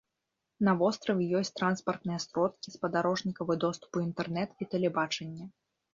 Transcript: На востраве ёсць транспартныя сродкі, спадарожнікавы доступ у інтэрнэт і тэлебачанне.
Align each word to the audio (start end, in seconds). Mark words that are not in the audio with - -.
На 0.67 0.71
востраве 0.79 1.27
ёсць 1.39 1.51
транспартныя 1.59 2.23
сродкі, 2.25 2.73
спадарожнікавы 2.79 3.53
доступ 3.67 3.91
у 4.01 4.07
інтэрнэт 4.07 4.49
і 4.65 4.73
тэлебачанне. 4.73 5.45